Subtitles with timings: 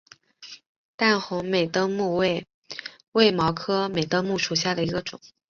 [0.95, 2.47] 淡红美登木为
[3.11, 5.21] 卫矛科美登木属下的一个种。